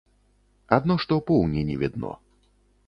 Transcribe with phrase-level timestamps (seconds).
[0.77, 2.11] Адно што поўні не відно.